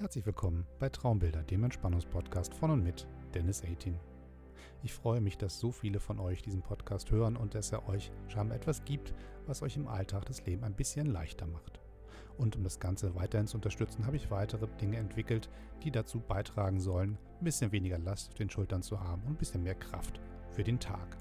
[0.00, 3.98] Herzlich willkommen bei Traumbilder, dem Entspannungspodcast von und mit Dennis 18.
[4.84, 8.12] Ich freue mich, dass so viele von euch diesen Podcast hören und dass er euch
[8.28, 9.12] scheinbar etwas gibt,
[9.46, 11.80] was euch im Alltag das Leben ein bisschen leichter macht.
[12.36, 15.50] Und um das Ganze weiterhin zu unterstützen, habe ich weitere Dinge entwickelt,
[15.82, 19.38] die dazu beitragen sollen, ein bisschen weniger Last auf den Schultern zu haben und ein
[19.38, 20.20] bisschen mehr Kraft
[20.52, 21.18] für den Tag.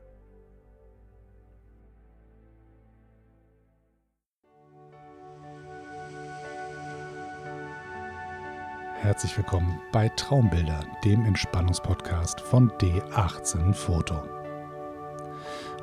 [9.04, 14.22] Herzlich willkommen bei Traumbilder, dem Entspannungspodcast von D18 Foto.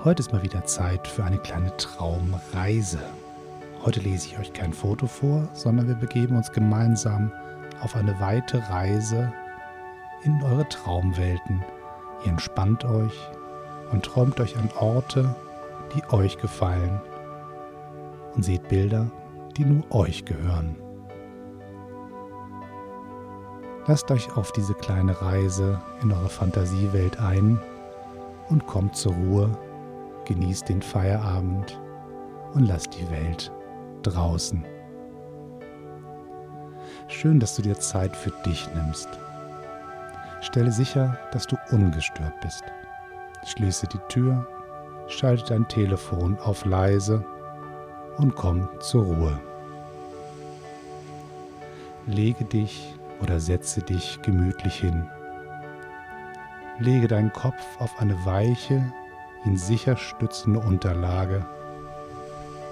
[0.04, 3.00] Heute ist mal wieder Zeit für eine kleine Traumreise.
[3.84, 7.32] Heute lese ich euch kein Foto vor, sondern wir begeben uns gemeinsam
[7.82, 9.34] auf eine weite Reise
[10.22, 11.64] in eure Traumwelten.
[12.24, 13.18] Ihr entspannt euch
[13.92, 15.36] und träumt euch an Orte,
[15.96, 17.02] die euch gefallen
[18.36, 19.10] und seht Bilder,
[19.58, 20.76] die nur euch gehören.
[23.88, 27.60] Lasst euch auf diese kleine Reise in eure Fantasiewelt ein
[28.50, 29.50] und kommt zur Ruhe,
[30.26, 31.82] genießt den Feierabend
[32.54, 33.52] und lasst die Welt
[34.04, 34.66] draußen.
[37.08, 39.10] Schön, dass du dir Zeit für dich nimmst.
[40.42, 42.64] Stelle sicher, dass du ungestört bist.
[43.46, 44.48] Schließe die Tür,
[45.08, 47.24] schalte dein Telefon auf leise
[48.18, 49.40] und komm zur Ruhe.
[52.08, 55.08] Lege dich oder setze dich gemütlich hin.
[56.80, 58.84] Lege deinen Kopf auf eine weiche,
[59.46, 61.46] ihn sicher stützende Unterlage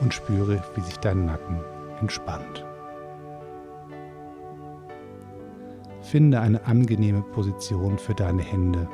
[0.02, 1.60] und spüre, wie sich dein Nacken
[2.00, 2.66] entspannt.
[6.02, 8.88] Finde eine angenehme Position für deine Hände.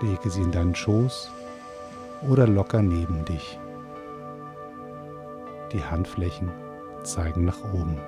[0.00, 1.30] Lege sie in deinen Schoß
[2.30, 3.58] oder locker neben dich.
[5.72, 6.50] Die Handflächen
[7.02, 7.98] zeigen nach oben.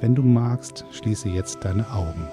[0.00, 2.28] Wenn du magst, schließe jetzt deine Augen.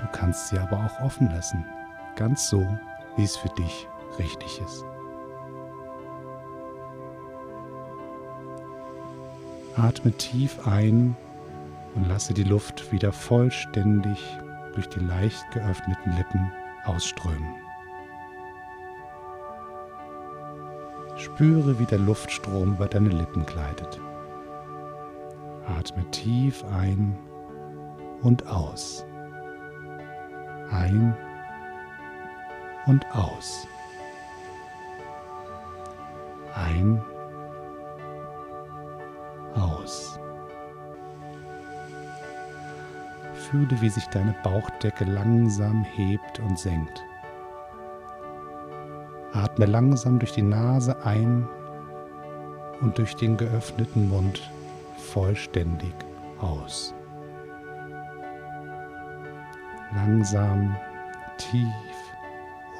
[0.00, 1.64] Du kannst sie aber auch offen lassen,
[2.16, 2.66] ganz so,
[3.16, 3.86] wie es für dich
[4.18, 4.84] richtig ist.
[9.76, 11.16] Atme tief ein
[11.94, 14.18] und lasse die Luft wieder vollständig
[14.74, 16.52] durch die leicht geöffneten Lippen
[16.84, 17.54] ausströmen.
[21.16, 24.00] Spüre, wie der Luftstrom über deine Lippen gleitet.
[25.66, 27.16] Atme tief ein
[28.22, 29.04] und aus.
[30.70, 31.16] Ein
[32.86, 33.66] und aus.
[36.58, 37.00] Ein,
[39.54, 40.18] aus.
[43.34, 47.04] Fühle, wie sich deine Bauchdecke langsam hebt und senkt.
[49.32, 51.48] Atme langsam durch die Nase ein
[52.80, 54.50] und durch den geöffneten Mund
[54.96, 55.94] vollständig
[56.40, 56.92] aus.
[59.94, 60.76] Langsam,
[61.36, 61.68] tief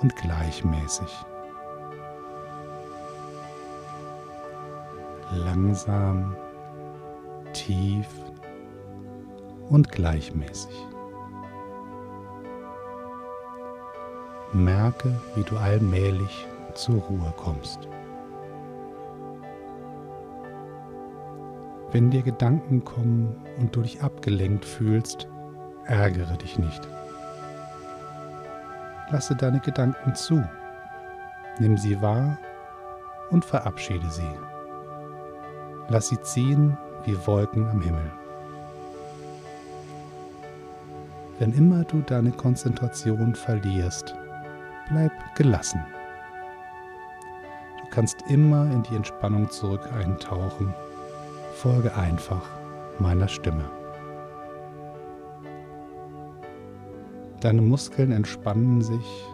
[0.00, 1.24] und gleichmäßig.
[5.32, 6.36] Langsam,
[7.52, 8.06] tief
[9.68, 10.74] und gleichmäßig.
[14.52, 17.88] Merke, wie du allmählich zur Ruhe kommst.
[21.90, 25.28] Wenn dir Gedanken kommen und du dich abgelenkt fühlst,
[25.84, 26.86] ärgere dich nicht.
[29.10, 30.44] Lasse deine Gedanken zu,
[31.58, 32.38] nimm sie wahr
[33.30, 34.47] und verabschiede sie.
[35.88, 38.12] Lass sie ziehen wie Wolken am Himmel.
[41.38, 44.14] Wenn immer du deine Konzentration verlierst,
[44.90, 45.80] bleib gelassen.
[47.80, 50.74] Du kannst immer in die Entspannung zurück eintauchen.
[51.54, 52.42] Folge einfach
[52.98, 53.64] meiner Stimme.
[57.40, 59.24] Deine Muskeln entspannen sich.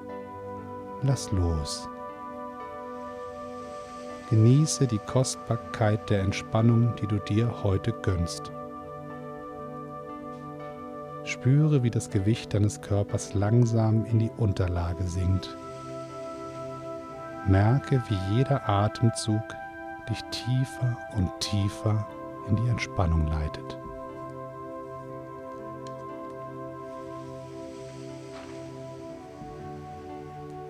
[1.03, 1.89] Lass los.
[4.35, 8.51] Genieße die Kostbarkeit der Entspannung, die du dir heute gönnst.
[11.23, 15.57] Spüre, wie das Gewicht deines Körpers langsam in die Unterlage sinkt.
[17.47, 19.41] Merke, wie jeder Atemzug
[20.11, 22.05] dich tiefer und tiefer
[22.49, 23.79] in die Entspannung leitet.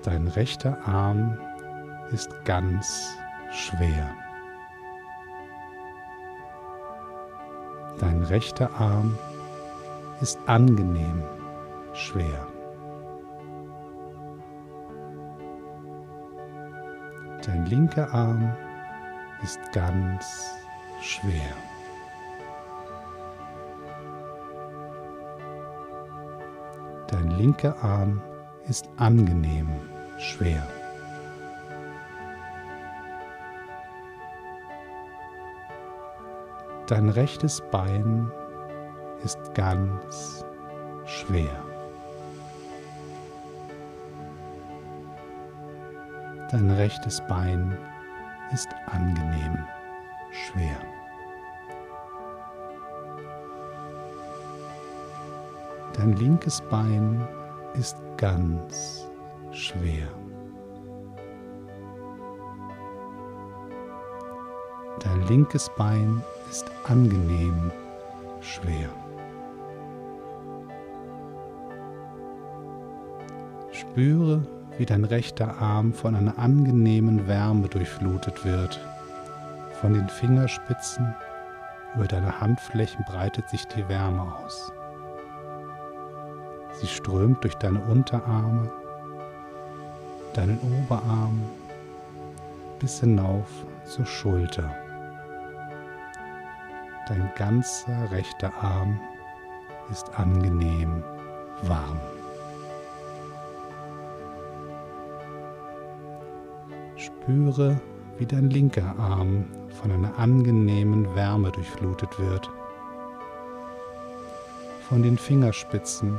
[0.03, 1.39] Dein rechter Arm
[2.13, 3.17] ist ganz
[3.55, 4.11] schwer.
[8.01, 9.17] Dein rechter Arm
[10.21, 11.23] ist angenehm
[11.93, 12.49] schwer.
[17.47, 18.53] Dein linker Arm
[19.43, 20.57] ist ganz
[21.01, 21.55] schwer.
[27.07, 28.21] Dein linker Arm
[28.67, 29.69] ist angenehm
[30.19, 30.67] schwer.
[36.95, 38.31] Dein rechtes Bein
[39.25, 40.45] ist ganz
[41.07, 41.65] schwer.
[46.53, 47.77] Dein rechtes Bein
[48.53, 49.59] ist angenehm
[50.31, 50.77] schwer.
[55.95, 57.27] Dein linkes Bein
[57.75, 59.11] ist ganz
[59.51, 60.07] schwer.
[65.01, 67.71] Dein linkes Bein ist angenehm
[68.41, 68.89] schwer.
[73.73, 74.47] Spüre,
[74.79, 78.81] wie dein rechter Arm von einer angenehmen Wärme durchflutet wird.
[79.81, 81.15] Von den Fingerspitzen
[81.95, 84.73] über deine Handflächen breitet sich die Wärme aus.
[86.81, 88.71] Sie strömt durch deine Unterarme,
[90.35, 91.41] deinen Oberarm
[92.81, 93.49] bis hinauf
[93.85, 94.84] zur Schulter.
[97.07, 98.99] Dein ganzer rechter Arm
[99.91, 101.05] ist angenehm
[101.65, 102.01] warm.
[106.97, 107.79] Spüre,
[108.17, 112.49] wie dein linker Arm von einer angenehmen Wärme durchflutet wird.
[114.89, 116.19] Von den Fingerspitzen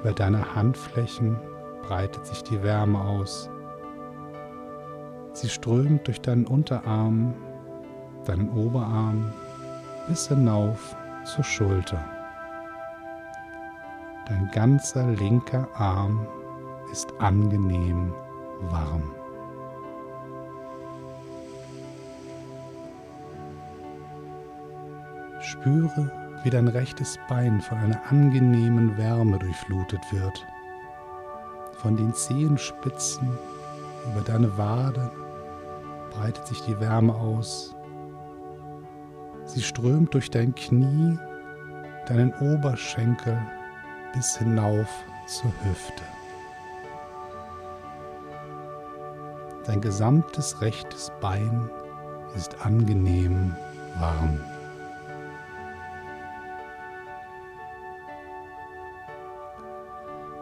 [0.00, 1.36] über deine Handflächen
[1.82, 3.48] breitet sich die Wärme aus.
[5.32, 7.34] Sie strömt durch deinen Unterarm,
[8.24, 9.32] deinen Oberarm
[10.08, 12.02] bis hinauf zur Schulter.
[14.26, 16.26] Dein ganzer linker Arm
[16.90, 18.12] ist angenehm
[18.70, 19.02] warm.
[25.40, 26.10] Spüre,
[26.42, 30.46] wie dein rechtes Bein von einer angenehmen Wärme durchflutet wird.
[31.72, 33.28] Von den Zehenspitzen
[34.10, 35.10] über deine Wade
[36.10, 37.74] breitet sich die Wärme aus.
[39.48, 41.18] Sie strömt durch dein Knie,
[42.06, 43.38] deinen Oberschenkel
[44.12, 44.86] bis hinauf
[45.26, 46.02] zur Hüfte.
[49.64, 51.70] Dein gesamtes rechtes Bein
[52.36, 53.54] ist angenehm
[53.98, 54.38] warm.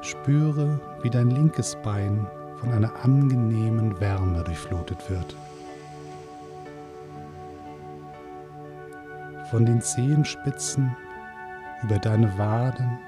[0.00, 2.26] Spüre, wie dein linkes Bein
[2.56, 5.36] von einer angenehmen Wärme durchflutet wird.
[9.50, 10.96] Von den Zehenspitzen
[11.82, 12.98] über deine Waden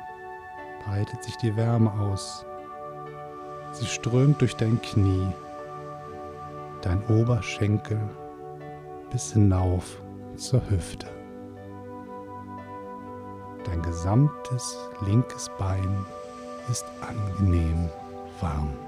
[0.85, 2.46] breitet sich die Wärme aus.
[3.73, 5.26] Sie strömt durch dein Knie,
[6.82, 7.99] dein Oberschenkel
[9.11, 10.00] bis hinauf
[10.37, 11.08] zur Hüfte.
[13.64, 16.06] Dein gesamtes linkes Bein
[16.70, 17.90] ist angenehm
[18.40, 18.88] warm.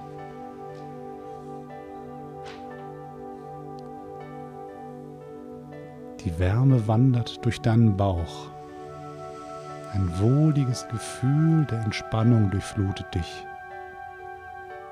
[6.25, 8.51] Die Wärme wandert durch deinen Bauch.
[9.95, 13.47] Ein wohliges Gefühl der Entspannung durchflutet dich.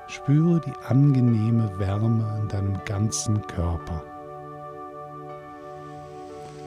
[0.07, 4.01] Spüre die angenehme Wärme in deinem ganzen Körper.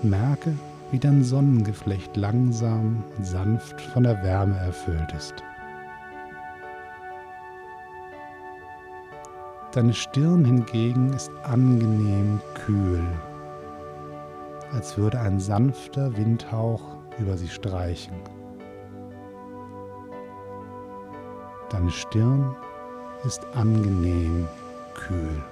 [0.02, 0.54] Merke,
[0.92, 5.34] wie dein Sonnengeflecht langsam und sanft von der Wärme erfüllt ist.
[9.72, 13.02] Deine Stirn hingegen ist angenehm kühl,
[14.72, 16.82] als würde ein sanfter Windhauch
[17.18, 18.14] über sie streichen.
[21.70, 22.54] Deine Stirn
[23.24, 24.46] ist angenehm
[24.94, 25.42] kühl.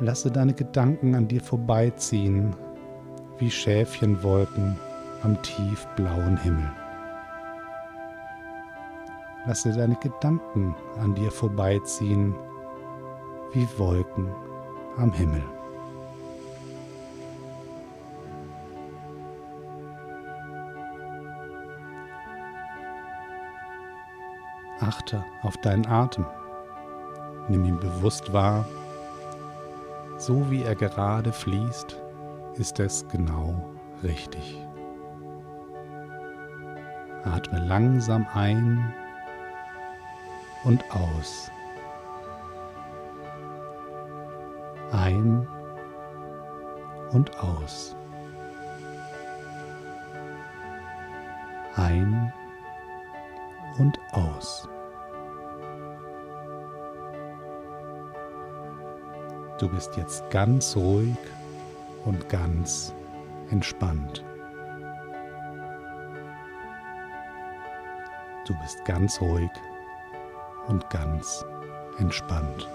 [0.00, 2.54] Lasse deine Gedanken an dir vorbeiziehen,
[3.38, 4.76] wie Schäfchenwolken
[5.22, 6.70] am tiefblauen Himmel.
[9.46, 12.34] Lasse deine Gedanken an dir vorbeiziehen
[13.52, 14.28] wie Wolken
[14.96, 15.42] am Himmel.
[24.80, 26.26] Achte auf deinen Atem.
[27.48, 28.66] Nimm ihn bewusst wahr.
[30.18, 31.96] So wie er gerade fließt,
[32.54, 33.70] ist es genau
[34.02, 34.62] richtig.
[37.24, 38.92] Atme langsam ein
[40.64, 41.50] und aus.
[47.12, 47.96] Und aus.
[51.74, 52.32] Ein
[53.78, 54.68] und aus.
[59.58, 61.16] Du bist jetzt ganz ruhig
[62.04, 62.92] und ganz
[63.50, 64.22] entspannt.
[68.46, 69.50] Du bist ganz ruhig
[70.68, 71.44] und ganz
[71.98, 72.68] entspannt.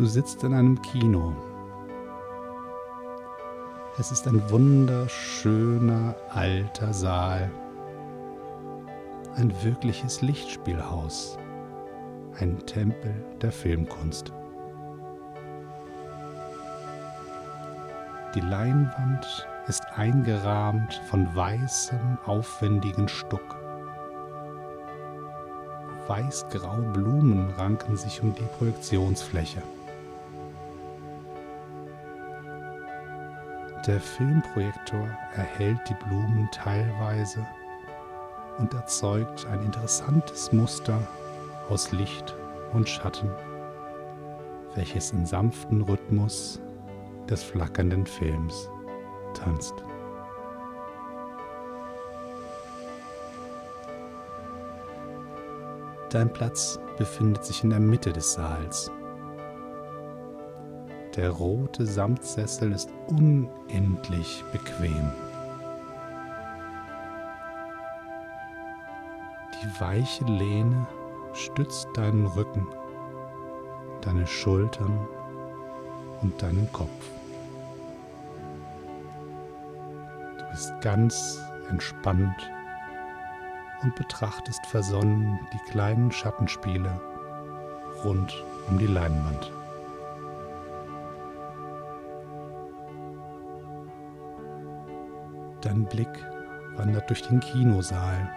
[0.00, 1.36] Du sitzt in einem Kino.
[3.98, 7.50] Es ist ein wunderschöner alter Saal.
[9.34, 11.36] Ein wirkliches Lichtspielhaus.
[12.38, 14.32] Ein Tempel der Filmkunst.
[18.34, 23.54] Die Leinwand ist eingerahmt von weißem, aufwendigen Stuck.
[26.08, 29.60] Weißgraue Blumen ranken sich um die Projektionsfläche.
[33.86, 37.46] Der Filmprojektor erhält die Blumen teilweise
[38.58, 41.00] und erzeugt ein interessantes Muster
[41.70, 42.36] aus Licht
[42.74, 43.30] und Schatten,
[44.74, 46.60] welches in sanften Rhythmus
[47.26, 48.68] des flackernden Films
[49.32, 49.74] tanzt.
[56.10, 58.90] Dein Platz befindet sich in der Mitte des Saals.
[61.16, 65.12] Der rote Samtsessel ist unendlich bequem.
[69.62, 70.86] Die weiche Lehne
[71.32, 72.66] stützt deinen Rücken,
[74.00, 75.06] deine Schultern
[76.22, 77.10] und deinen Kopf.
[80.50, 81.40] bist ganz
[81.70, 82.50] entspannt
[83.82, 87.00] und betrachtest versonnen die kleinen Schattenspiele
[88.04, 89.52] rund um die Leinwand.
[95.60, 96.08] Dein Blick
[96.76, 98.30] wandert durch den Kinosaal.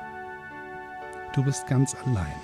[1.34, 2.36] Du bist ganz allein.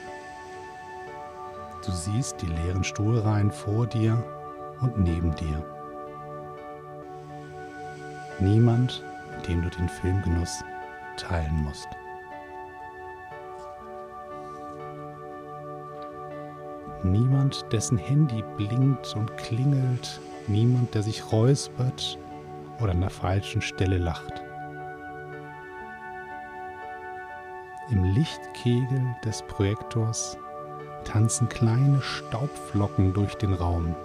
[1.85, 4.23] Du siehst die leeren Stuhlreihen vor dir
[4.81, 5.63] und neben dir.
[8.39, 9.03] Niemand
[9.47, 10.63] dem du den Filmgenuss
[11.17, 11.87] teilen musst.
[17.03, 22.17] Niemand, dessen Handy blinkt und klingelt, niemand, der sich räuspert
[22.81, 24.43] oder an der falschen Stelle lacht.
[27.91, 30.37] Im Lichtkegel des Projektors
[31.05, 33.95] tanzen kleine Staubflocken durch den Raum.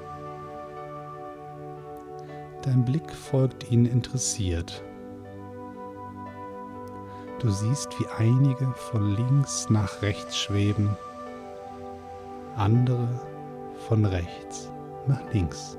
[2.62, 4.82] Dein Blick folgt ihnen interessiert
[7.44, 10.96] Du siehst, wie einige von links nach rechts schweben,
[12.56, 13.06] andere
[13.86, 14.72] von rechts
[15.06, 15.76] nach links.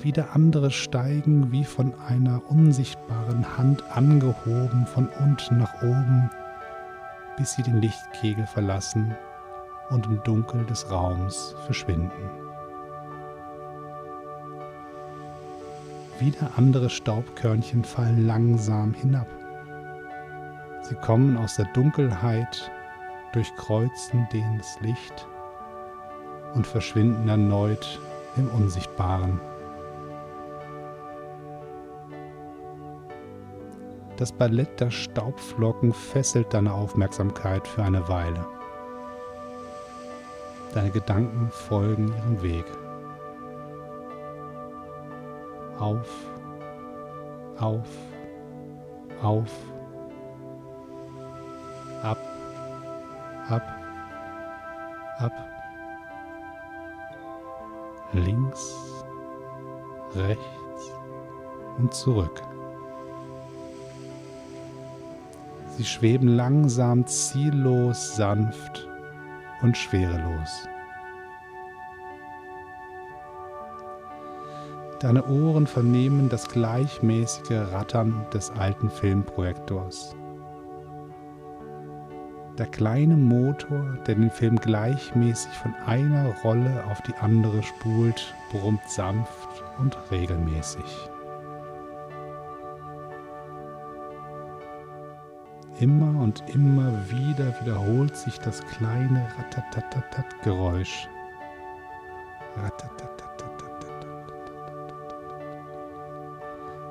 [0.00, 6.30] Wieder andere steigen wie von einer unsichtbaren Hand angehoben von unten nach oben,
[7.36, 9.16] bis sie den Lichtkegel verlassen
[9.90, 12.30] und im Dunkel des Raums verschwinden.
[16.20, 19.28] Wieder andere Staubkörnchen fallen langsam hinab.
[20.82, 22.70] Sie kommen aus der Dunkelheit,
[23.32, 24.28] durchkreuzen
[24.58, 25.26] das Licht
[26.54, 28.00] und verschwinden erneut
[28.36, 29.40] im Unsichtbaren.
[34.18, 38.44] Das Ballett der Staubflocken fesselt deine Aufmerksamkeit für eine Weile.
[40.74, 42.64] Deine Gedanken folgen ihrem Weg
[45.78, 46.08] auf,
[47.58, 47.86] auf,
[49.22, 49.52] auf,
[52.02, 52.18] ab,
[53.48, 53.62] ab,
[55.18, 55.32] ab,
[58.12, 58.74] links,
[60.16, 60.92] rechts
[61.78, 62.47] und zurück.
[65.78, 68.88] Sie schweben langsam, ziellos, sanft
[69.62, 70.68] und schwerelos.
[74.98, 80.16] Deine Ohren vernehmen das gleichmäßige Rattern des alten Filmprojektors.
[82.58, 88.82] Der kleine Motor, der den Film gleichmäßig von einer Rolle auf die andere spult, brummt
[88.88, 91.08] sanft und regelmäßig.
[95.80, 101.08] Immer und immer wieder wiederholt sich das kleine Ratatatatat-Geräusch.
[102.56, 103.08] Ratatatat.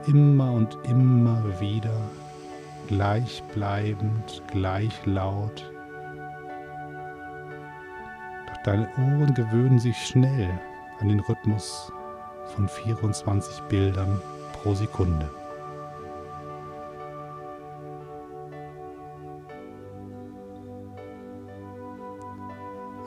[0.08, 2.00] immer und immer wieder
[2.88, 5.70] gleichbleibend, gleich laut,
[8.68, 10.50] Deine Ohren gewöhnen sich schnell
[11.00, 11.90] an den Rhythmus
[12.54, 14.20] von 24 Bildern
[14.52, 15.30] pro Sekunde.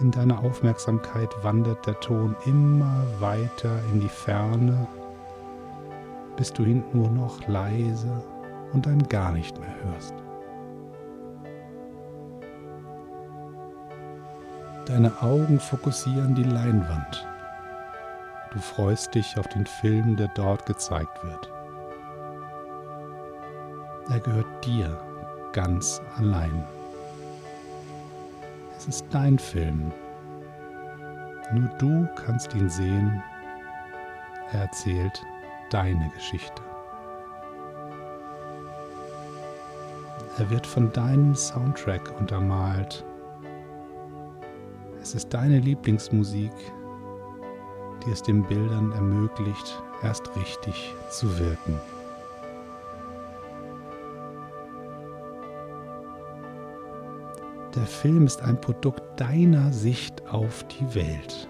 [0.01, 4.87] In deiner Aufmerksamkeit wandert der Ton immer weiter in die Ferne,
[6.37, 8.25] bis du ihn nur noch leise
[8.73, 10.15] und dann gar nicht mehr hörst.
[14.87, 17.29] Deine Augen fokussieren die Leinwand.
[18.53, 21.53] Du freust dich auf den Film, der dort gezeigt wird.
[24.09, 24.99] Er gehört dir
[25.53, 26.65] ganz allein.
[28.81, 29.93] Es ist dein Film.
[31.53, 33.23] Nur du kannst ihn sehen.
[34.53, 35.23] Er erzählt
[35.69, 36.63] deine Geschichte.
[40.39, 43.05] Er wird von deinem Soundtrack untermalt.
[45.03, 46.55] Es ist deine Lieblingsmusik,
[48.07, 51.79] die es den Bildern ermöglicht, erst richtig zu wirken.
[57.75, 61.49] Der Film ist ein Produkt deiner Sicht auf die Welt.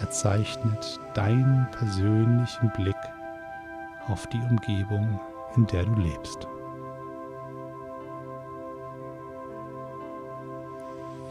[0.00, 2.94] Er zeichnet deinen persönlichen Blick
[4.08, 5.18] auf die Umgebung,
[5.56, 6.46] in der du lebst.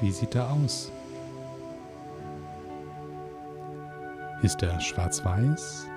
[0.02, 0.92] Wie sieht er aus?
[4.42, 5.88] Ist er schwarz-weiß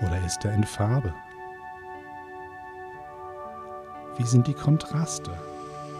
[0.00, 1.12] oder ist er in Farbe?
[4.18, 5.32] Wie sind die Kontraste?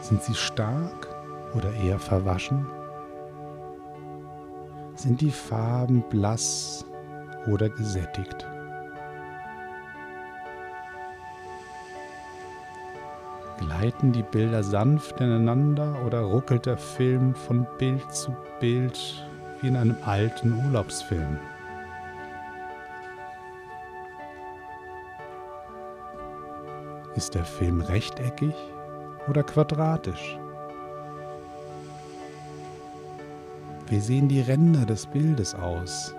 [0.02, 1.08] Sind sie stark
[1.54, 2.66] oder eher verwaschen?
[4.96, 6.84] Sind die Farben blass
[7.46, 8.48] oder gesättigt?
[13.58, 19.24] Gleiten die Bilder sanft ineinander oder ruckelt der Film von Bild zu Bild
[19.60, 21.38] wie in einem alten Urlaubsfilm?
[27.14, 28.54] Ist der Film rechteckig
[29.28, 30.38] oder quadratisch?
[33.88, 36.14] Wie sehen die Ränder des Bildes aus?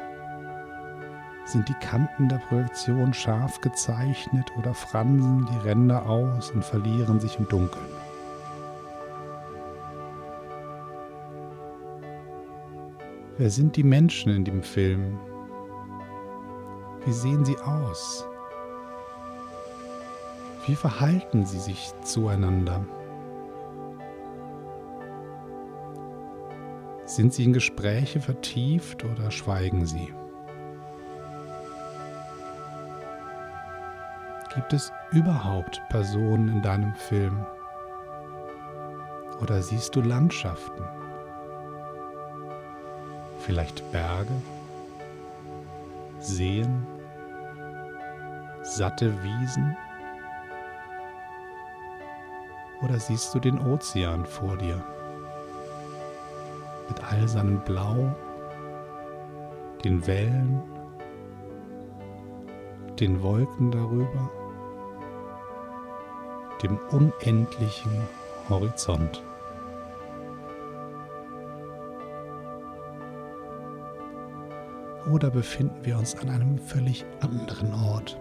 [1.46, 7.38] Sind die Kanten der Projektion scharf gezeichnet oder fransen die Ränder aus und verlieren sich
[7.38, 7.86] im Dunkeln?
[13.38, 15.20] Wer sind die Menschen in dem Film?
[17.06, 18.26] Wie sehen sie aus?
[20.66, 22.86] Wie verhalten sie sich zueinander?
[27.06, 30.14] Sind sie in Gespräche vertieft oder schweigen sie?
[34.56, 37.46] Gibt es überhaupt Personen in deinem Film?
[39.42, 40.84] Oder siehst du Landschaften?
[43.40, 44.32] Vielleicht Berge?
[46.20, 46.88] Seen?
[48.62, 49.76] Satte Wiesen?
[52.84, 54.84] Oder siehst du den Ozean vor dir?
[56.90, 58.14] Mit all seinem Blau,
[59.86, 60.62] den Wellen,
[63.00, 64.30] den Wolken darüber,
[66.62, 67.92] dem unendlichen
[68.50, 69.24] Horizont.
[75.10, 78.20] Oder befinden wir uns an einem völlig anderen Ort?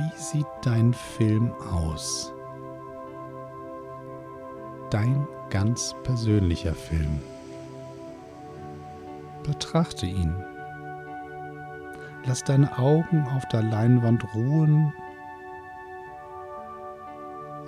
[0.00, 2.32] Wie sieht dein Film aus?
[4.88, 7.20] Dein ganz persönlicher Film.
[9.42, 10.34] Betrachte ihn.
[12.24, 14.90] Lass deine Augen auf der Leinwand ruhen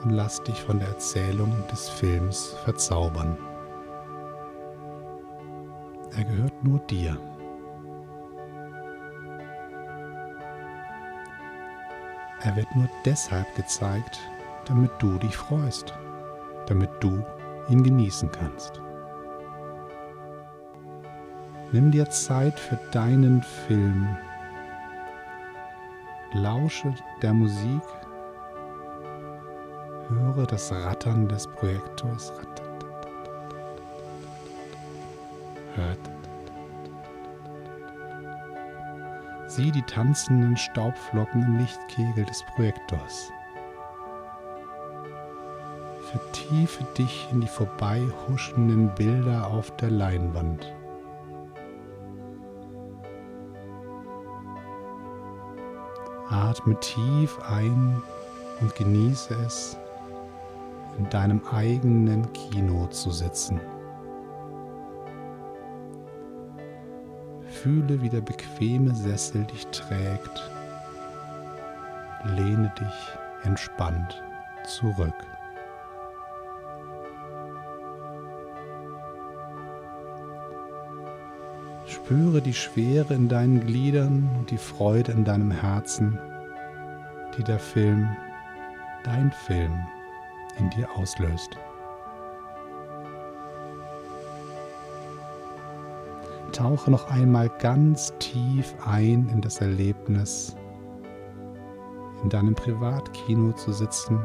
[0.03, 3.37] und lass dich von der Erzählung des Films verzaubern.
[6.17, 7.19] Er gehört nur dir.
[12.45, 14.19] Er wird nur deshalb gezeigt,
[14.65, 15.95] damit du dich freust,
[16.67, 17.25] damit du
[17.69, 18.81] ihn genießen kannst.
[21.71, 24.09] Nimm dir Zeit für deinen Film.
[26.35, 27.83] Lausche der Musik.
[30.09, 32.33] Höre das Rattern des Projektors.
[35.75, 36.22] Hört
[39.55, 43.31] Sieh die tanzenden Staubflocken im Lichtkegel des Projektors.
[46.11, 50.73] Vertiefe dich in die vorbeihuschenden Bilder auf der Leinwand.
[56.31, 58.03] Atme tief ein
[58.63, 59.77] und genieße es,
[60.97, 63.61] in deinem eigenen Kino zu sitzen.
[67.63, 70.51] Fühle, wie der bequeme Sessel dich trägt.
[72.25, 74.21] Lehne dich entspannt
[74.67, 75.15] zurück.
[81.87, 86.19] Spüre die Schwere in deinen Gliedern und die Freude in deinem Herzen,
[87.39, 88.09] die der Film,
[89.05, 89.87] dein Film,
[90.59, 91.57] in dir auslöst.
[96.53, 100.55] Tauche noch einmal ganz tief ein in das Erlebnis,
[102.23, 104.25] in deinem Privatkino zu sitzen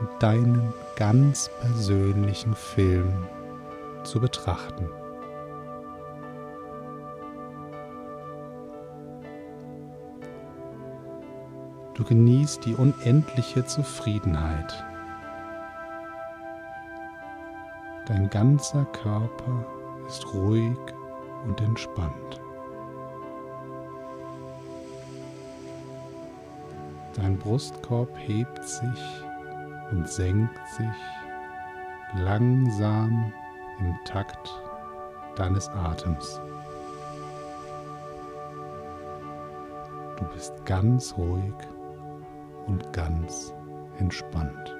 [0.00, 3.12] und deinen ganz persönlichen Film
[4.04, 4.88] zu betrachten.
[11.94, 14.72] Du genießt die unendliche Zufriedenheit.
[18.06, 19.66] Dein ganzer Körper
[20.06, 20.78] ist ruhig
[21.48, 22.40] und entspannt.
[27.14, 29.24] Dein Brustkorb hebt sich
[29.90, 33.32] und senkt sich langsam
[33.80, 34.62] im Takt
[35.36, 36.40] deines Atems.
[40.16, 41.54] Du bist ganz ruhig
[42.66, 43.54] und ganz
[43.98, 44.76] entspannt.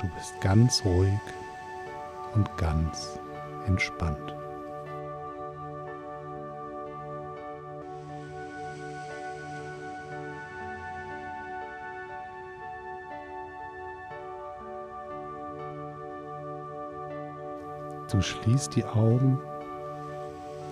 [0.00, 1.20] Du bist ganz ruhig
[2.34, 3.18] und ganz
[3.66, 4.34] entspannt.
[18.10, 19.38] Du schließt die Augen,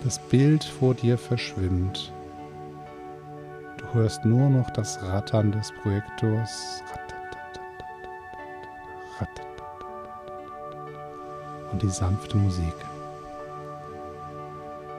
[0.05, 2.13] das Bild vor dir verschwimmt
[3.93, 6.83] hörst nur noch das Rattern des Projektors
[11.73, 12.75] und die sanfte Musik.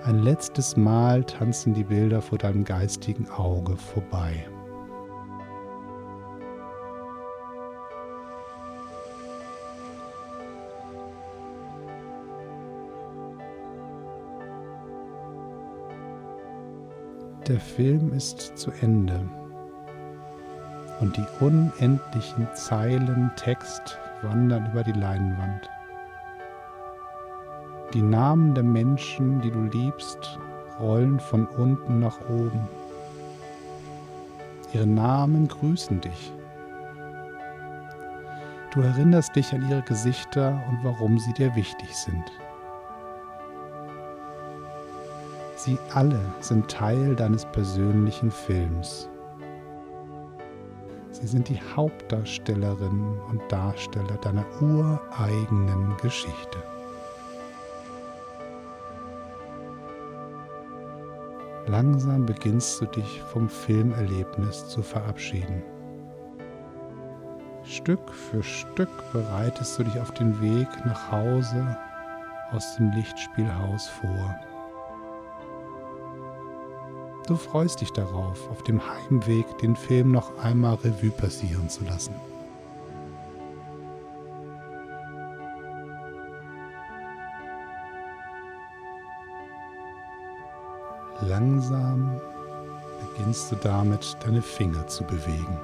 [0.03, 4.47] Ein letztes Mal tanzen die Bilder vor deinem geistigen Auge vorbei.
[17.47, 19.19] Der Film ist zu Ende
[20.99, 25.69] und die unendlichen Zeilen Text wandern über die Leinwand.
[27.93, 30.39] Die Namen der Menschen, die du liebst,
[30.79, 32.67] rollen von unten nach oben.
[34.73, 36.31] Ihre Namen grüßen dich.
[38.73, 42.23] Du erinnerst dich an ihre Gesichter und warum sie dir wichtig sind.
[45.57, 49.09] Sie alle sind Teil deines persönlichen Films.
[51.11, 56.70] Sie sind die Hauptdarstellerinnen und Darsteller deiner ureigenen Geschichte.
[61.67, 65.61] Langsam beginnst du dich vom Filmerlebnis zu verabschieden.
[67.63, 71.77] Stück für Stück bereitest du dich auf den Weg nach Hause
[72.51, 74.35] aus dem Lichtspielhaus vor.
[77.27, 82.15] Du freust dich darauf, auf dem Heimweg den Film noch einmal Revue passieren zu lassen.
[91.21, 92.19] Langsam
[92.99, 95.57] beginnst du damit, deine Finger zu bewegen.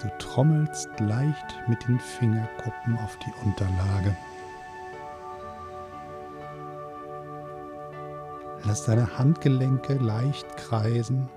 [0.00, 4.16] Du trommelst leicht mit den Fingerkuppen auf die Unterlage.
[8.64, 11.28] Lass deine Handgelenke leicht kreisen.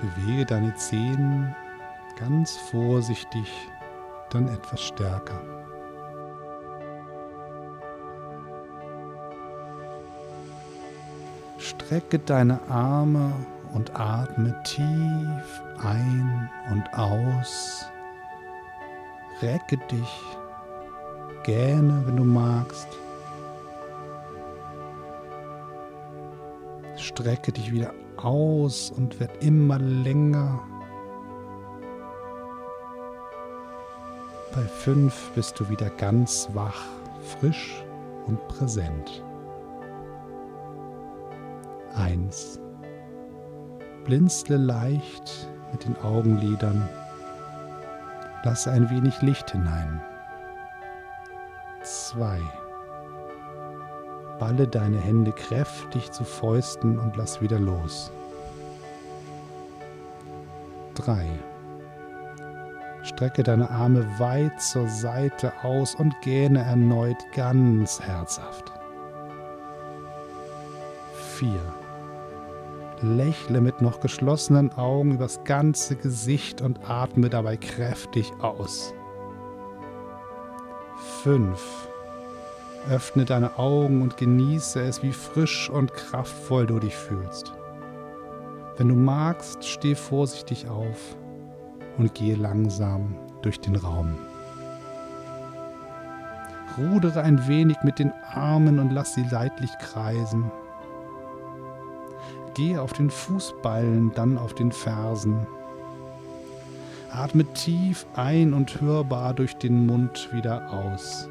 [0.00, 1.54] Bewege deine Zehen
[2.18, 3.48] ganz vorsichtig,
[4.34, 5.40] dann etwas stärker.
[11.58, 13.32] Strecke deine Arme
[13.74, 17.84] und atme tief ein und aus.
[19.40, 20.20] Recke dich,
[21.42, 22.88] gähne, wenn du magst.
[26.96, 30.60] Strecke dich wieder aus und wird immer länger.
[34.54, 36.84] Bei fünf bist du wieder ganz wach,
[37.38, 37.82] frisch
[38.26, 39.24] und präsent.
[41.94, 42.60] Eins.
[44.04, 46.86] Blinzle leicht mit den Augenlidern.
[48.44, 50.02] Lasse ein wenig Licht hinein.
[51.82, 52.38] Zwei.
[54.38, 58.12] Balle deine Hände kräftig zu Fäusten und lass wieder los.
[60.94, 61.26] 3.
[63.14, 68.72] Strecke deine Arme weit zur Seite aus und gähne erneut ganz herzhaft.
[71.36, 71.50] 4.
[73.02, 78.94] Lächle mit noch geschlossenen Augen übers ganze Gesicht und atme dabei kräftig aus.
[81.22, 81.88] 5.
[82.90, 87.52] Öffne deine Augen und genieße es, wie frisch und kraftvoll du dich fühlst.
[88.78, 91.16] Wenn du magst, steh vorsichtig auf
[91.98, 94.16] und gehe langsam durch den Raum.
[96.78, 100.50] Rudere ein wenig mit den Armen und lass sie leidlich kreisen.
[102.54, 105.46] Gehe auf den Fußballen, dann auf den Fersen.
[107.10, 111.28] Atme tief ein und hörbar durch den Mund wieder aus.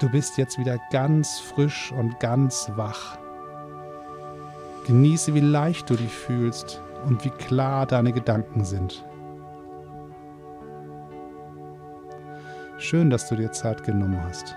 [0.00, 3.18] Du bist jetzt wieder ganz frisch und ganz wach.
[4.86, 9.04] Genieße, wie leicht du dich fühlst und wie klar deine Gedanken sind.
[12.78, 14.56] Schön, dass du dir Zeit genommen hast.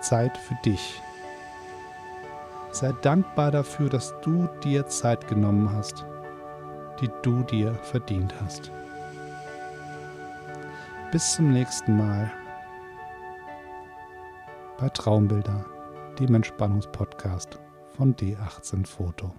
[0.00, 1.00] Zeit für dich.
[2.70, 6.04] Sei dankbar dafür, dass du dir Zeit genommen hast,
[7.00, 8.70] die du dir verdient hast.
[11.10, 12.30] Bis zum nächsten Mal
[14.78, 15.64] bei Traumbilder,
[16.18, 17.60] dem Entspannungspodcast
[17.96, 19.32] von D18 Foto.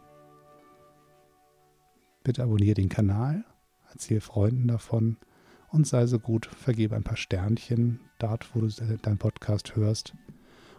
[2.26, 3.46] Bitte abonniere den Kanal,
[3.92, 5.18] erzähl Freunden davon
[5.70, 10.16] und sei so gut, vergebe ein paar Sternchen dort, wo du deinen Podcast hörst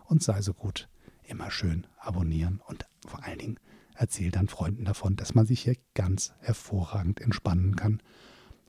[0.06, 0.88] und sei so gut,
[1.22, 3.60] immer schön abonnieren und vor allen Dingen
[3.94, 8.02] erzähl dann Freunden davon, dass man sich hier ganz hervorragend entspannen kann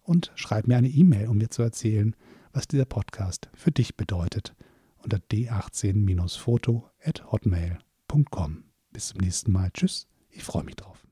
[0.04, 2.16] und schreib mir eine E-Mail, um mir zu erzählen,
[2.54, 4.56] was dieser Podcast für dich bedeutet
[5.00, 8.66] unter d18-foto at hotmail.com.
[8.92, 9.72] Bis zum nächsten Mal.
[9.74, 11.07] Tschüss, ich freue mich drauf.